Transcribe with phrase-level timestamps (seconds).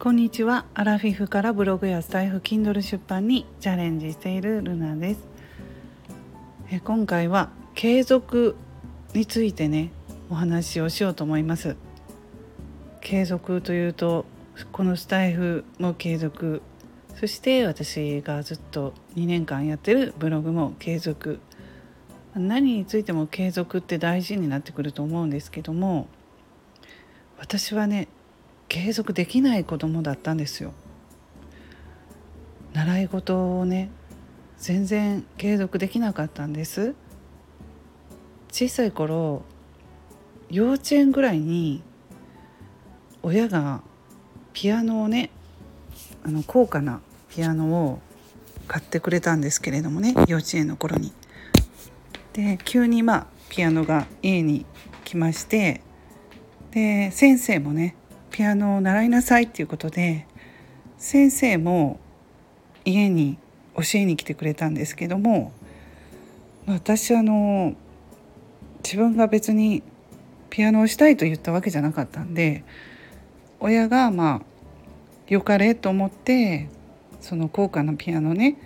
[0.00, 0.64] こんにちは。
[0.74, 5.20] アラフィフからブログやスタイフ Kindle 出版にチャレンジしているルナです。
[6.68, 8.56] え今回は継続
[9.14, 9.92] についてね
[10.28, 11.76] お話をしようと思います。
[13.00, 14.24] 継続というと
[14.72, 16.60] このスタイフも継続
[17.14, 21.38] そして私がずっと2年間やってるブログも継続
[22.34, 26.08] 何についても継続って大事になってくると思うんですけども
[27.38, 28.08] 私はね
[28.68, 30.72] 継続できない子供だったんですよ
[32.72, 33.90] 習い事をね
[34.58, 36.94] 全然継続できなかったんです
[38.52, 39.42] 小さい頃
[40.50, 41.82] 幼稚園ぐらいに
[43.22, 43.82] 親が
[44.52, 45.30] ピアノをね
[46.22, 48.00] あの高価なピアノを
[48.68, 51.12] 買ってくれたんですけれどもね幼稚園の頃に。
[52.32, 54.64] で急にまあピアノが家に
[55.04, 55.82] 来まして
[56.70, 57.96] で先生もね
[58.30, 60.26] ピアノを習いなさいっていうことで
[60.98, 61.98] 先生も
[62.84, 63.38] 家に
[63.74, 65.52] 教えに来てくれたんですけども
[66.66, 67.74] 私あの
[68.84, 69.82] 自分が別に
[70.50, 72.64] ピアノをしたいと言ったわけじゃなかったんで
[73.58, 74.50] 親がまあ
[75.28, 76.68] よかれと思って
[77.20, 78.56] その高価なピアノね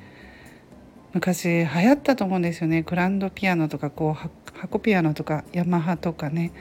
[1.15, 6.53] 昔流行ったと思うんですよねグランドピアノとかこう箱ピアノとかヤマハとかね、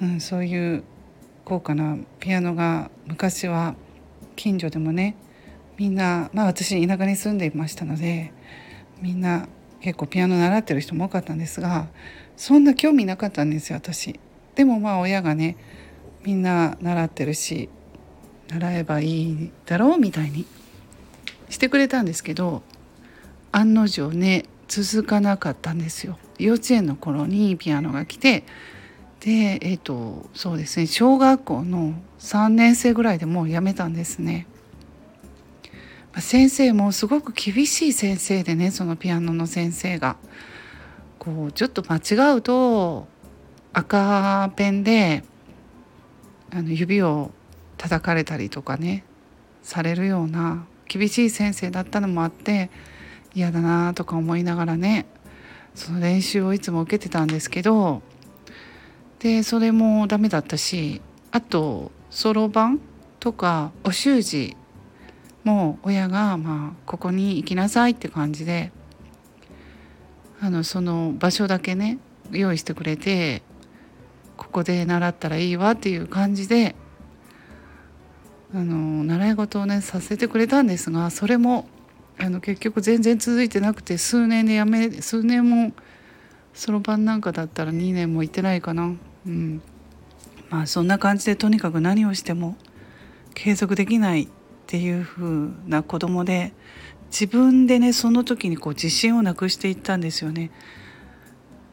[0.00, 0.84] うん、そういう
[1.44, 3.74] 高価なピアノが昔は
[4.36, 5.16] 近所でもね
[5.76, 8.32] みんなまあ私田舎に住んでいましたので
[9.02, 9.48] みんな
[9.80, 11.88] 結構ピアノ習ってる人も多かったんですが
[12.36, 14.20] そんな興味なかったんですよ私。
[14.54, 15.56] でもまあ親がね
[16.22, 17.68] みんな習ってるし
[18.48, 20.46] 習えばいいだろうみたいに
[21.48, 22.62] してくれたんですけど
[23.52, 26.18] 案の定ね続かなかったんですよ。
[26.38, 28.44] 幼稚園の頃にピアノが来て
[29.20, 34.46] でえっ、ー、とそうですね小学校の3年生ぐらいでもうやめたんですね。
[36.18, 40.16] 先生もすごく厳しい先生でねそのピアノの先生が。
[41.20, 43.06] こうちょっと間違うと
[43.74, 45.22] 赤ペンで
[46.50, 47.30] あの指を
[47.76, 49.04] 叩かれたりとかね
[49.62, 52.70] されるような厳しい先生だったのもあって
[53.34, 55.06] 嫌だなとか思いながらね
[55.74, 58.02] その練習をいつも受けてたんですけど
[59.20, 62.80] でそれもダメだったしあとそろばん
[63.20, 64.56] とかお習字
[65.44, 68.72] も親がまあここに行きなさいって感じで
[70.40, 71.98] あのその場所だけね
[72.30, 73.42] 用意してくれて
[74.36, 76.74] ここで習ったらいいわっていう感じで
[78.54, 81.68] あの習い事をねさせてくれたんですがそれも
[82.18, 85.72] あの結局全然続いてなくて数年でやめ数年も
[86.52, 88.94] そろばんなんかだったら2年も行ってないかな
[89.26, 89.62] うん
[90.50, 92.56] まあそんな感じでとにかく何をしても
[93.34, 94.28] 継続できないっ
[94.66, 96.52] ていう風な子供で
[97.10, 100.50] 自分でねその時にこう自信をなくしていったんですよね。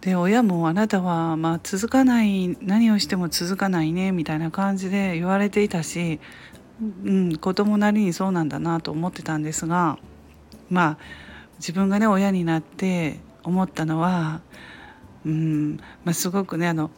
[0.02, 6.20] で親もあなたはまあ続かない何をしても続かないねみたいな感じで言われていたし、
[7.04, 9.98] うん、子供なりにそうなんだなと思ってたんですが
[10.70, 10.98] まあ
[11.60, 14.42] 自分がね親になって思ったのは、
[15.26, 16.92] うんまあ、すごくねあの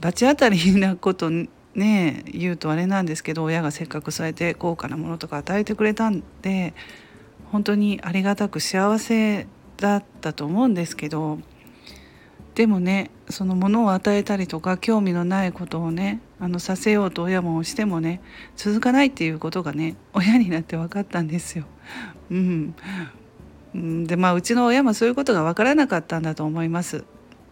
[0.00, 6.74] 罰当たりなことね言うとあれなんですけど親がせっかくそうやって高価なものとか与えてくれたんで
[7.50, 9.46] 本当にありがたく幸せ
[9.76, 11.38] だったと思うんですけど
[12.54, 18.20] でもねそのものを与えたりとか興味のないことをねあのさせようと親もしてもね
[18.56, 21.64] 続かないっていうことがね親になって分かったんですよ。
[22.30, 22.74] うん、
[24.06, 27.04] でまあうちの親もそういうことが分からなかったんだと思います。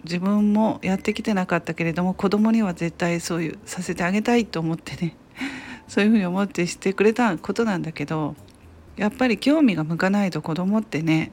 [0.05, 5.15] 自分もやってきてなかったけれども子供には絶対そういうさせてあげたいと思ってね
[5.89, 8.35] そういうふうに思ってしてくれたことなんだけど
[8.97, 11.33] やっぱり興味が向かないと子供ってね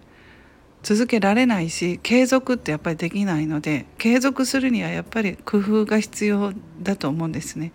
[0.83, 7.73] 続けられないし継続ってやっぱりできないので継続するにはやっぱり工夫が必要だと思うんですね。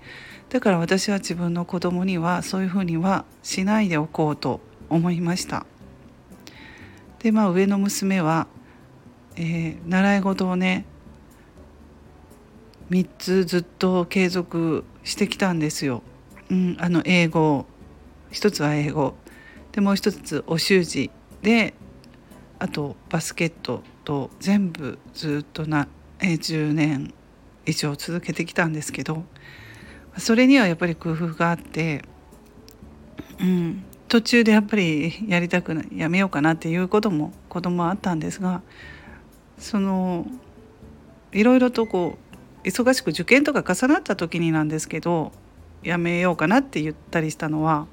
[0.49, 5.67] だから私は自分の子供にはそういうふうにはしないでおこうと思いました。
[7.21, 8.47] でまあ上の娘は、
[9.37, 10.85] えー、習い事をね
[12.91, 16.03] 3つずっと継続してきたんですよ、
[16.51, 17.67] うん、あの英語。
[18.31, 19.15] 一つは英語。
[19.73, 21.11] でもう一つお習字。
[21.43, 21.75] で
[22.63, 25.89] あとバスケットと全部ずっとな、
[26.21, 27.13] え10年
[27.67, 29.25] 以上続けてきたんですけど
[30.17, 32.05] それにはやっぱり工夫があって、
[33.41, 38.63] うん、途中でやっぱりやりたくないやめようかなっていうことも子供はあったんですが
[39.59, 40.25] その
[41.33, 42.17] いろいろとこ
[42.63, 45.33] う忙しく受験とか重なった時になんですけど
[45.83, 47.89] やめようかなって言ったりしたのは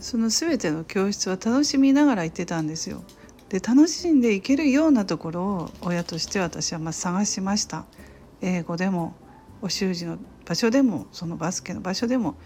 [0.00, 3.02] その全ての教室は楽しみながら行ってたんですよ。
[3.48, 7.86] で楽しんでいけるようなところを親として私はま探しました。
[8.40, 9.14] 英語でも
[9.62, 12.36] お習字の場所でもそのバスケの場所でも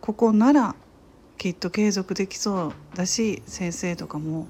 [0.00, 0.74] ここなら
[1.38, 4.48] きっと継続できそうだし先生とかも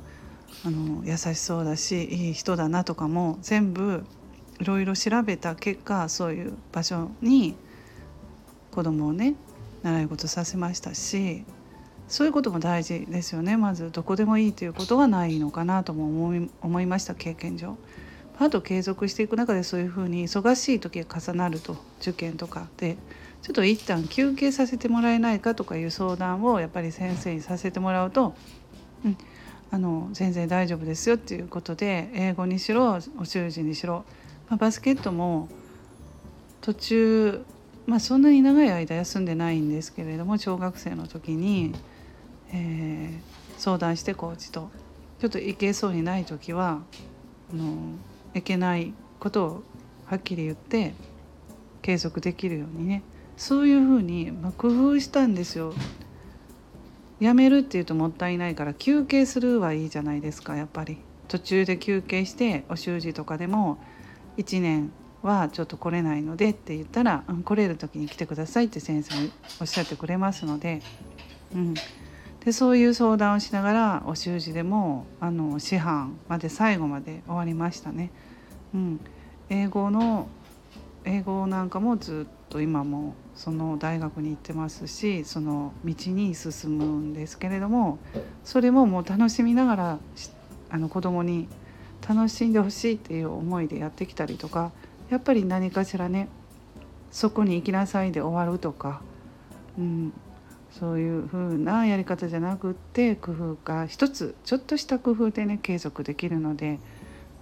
[0.65, 4.05] あの優しそうだしいい人だなとかも全部
[4.61, 7.57] いろいろ調べた結果そういう場所に
[8.71, 9.35] 子供をね
[9.83, 11.45] 習い事させましたし
[12.09, 17.77] そういうことも大事ですよねまずどこでもいいということがないのかなとも思い思いました経験上。
[18.39, 22.99] あと継続していく中でそういうふうに忙しい時が重なると受験とかで
[23.43, 28.35] ちょっと一旦休憩させてもらえないかとかいう相談をやっぱり先生にさせてもらうと、
[29.05, 29.17] うん、
[29.71, 34.05] あの全然大丈夫ですよっていうことで英語にしろお習字にしろ、
[34.49, 35.49] まあ、バスケットも
[36.61, 37.45] 途中、
[37.87, 41.75] まあ、そんなに長い間休んでないんですけれども小学生の時に、
[42.53, 44.71] えー、相談してコーチと
[45.21, 46.81] ちょっと行けそうにない時は
[47.53, 47.77] あの
[48.35, 49.63] いけないことを
[50.07, 50.95] はっきり言って
[51.83, 53.03] 継続できるようにね。
[53.37, 55.75] そういうふうに、まあ、工夫したんですよ。
[57.21, 60.99] やめるっていうともったいないから休憩するはいいじゃないですかやっぱり。
[61.29, 63.79] 途中で休憩してお習字とかでも
[64.37, 70.83] 1年はちょっと来れないのでって言ったら、うん、来れる時に来てくださいって先生もおっしゃってくれますので,、
[71.55, 71.75] うん、
[72.47, 78.13] でそういう相談をしながらお習字でもあの師範まで最後まで終わりましたね。
[78.73, 79.01] うん、
[79.51, 80.29] 英語の
[81.05, 87.99] 英語なんかもずっと今もその大学に行ってますしその道に進むんですけれども
[88.45, 89.99] それももう楽しみながら
[90.71, 91.49] あの子供に
[92.09, 94.71] 楽しんでほしいっていう思いでやってきたりとか
[95.11, 96.29] やっぱり何かしらね
[97.11, 99.01] そこに行きなさいで終わるとか、
[99.77, 100.13] うん、
[100.71, 106.79] そういう風なやり方じゃなくって工夫が一つちょっとした工夫でね継続できるので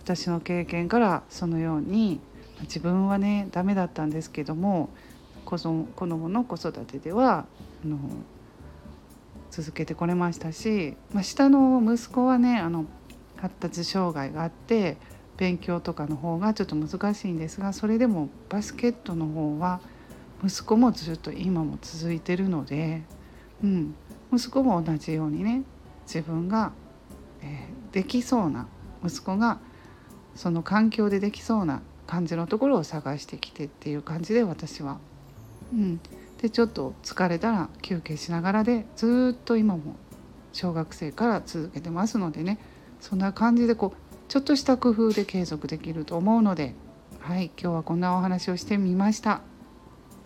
[0.03, 2.21] 私の経験からそのように
[2.63, 4.91] 自分はねダメだったんですけども
[5.45, 7.47] 子供の子育てでは
[7.85, 7.99] あの
[9.51, 12.87] 続けてこれましたし、まあ、下の息子はねあの
[13.37, 14.97] 発達障害があって
[15.37, 19.81] 勉強とかの方がちょっと難しいんですがそれでもバスケットの方は
[20.43, 23.03] 息子もずっと今も続いてるので、
[23.63, 23.95] うん、
[24.33, 25.63] 息子も同じようにね
[26.07, 26.73] 自分が、
[27.43, 28.67] えー、できそうな
[29.05, 29.59] 息子が
[30.35, 34.99] その環境でできそうな感じのところを探してきてっていう感じで私は。
[35.73, 36.01] うん、
[36.41, 39.97] でちょっと疲れたら休憩しながらでずっと今も
[40.53, 42.59] 小学生から続けてますのでね
[43.01, 46.75] そんな感じでこうちょっとした工夫で継続できると思うので
[47.21, 49.54] はい今日はこんなお話をしてみました。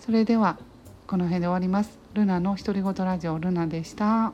[0.01, 0.59] それでは
[1.07, 1.99] この辺で終わります。
[2.15, 4.33] ルナの独り言ラジオルナでした。